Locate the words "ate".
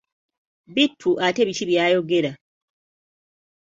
1.27-1.47